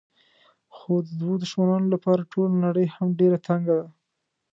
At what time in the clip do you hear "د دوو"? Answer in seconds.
1.07-1.33